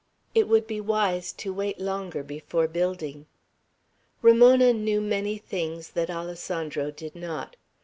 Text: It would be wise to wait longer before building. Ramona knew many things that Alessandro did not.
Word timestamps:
It 0.33 0.47
would 0.47 0.65
be 0.65 0.81
wise 0.81 1.31
to 1.33 1.53
wait 1.53 1.79
longer 1.79 2.23
before 2.23 2.67
building. 2.67 3.27
Ramona 4.23 4.73
knew 4.73 4.99
many 4.99 5.37
things 5.37 5.91
that 5.91 6.09
Alessandro 6.09 6.89
did 6.89 7.13
not. 7.15 7.55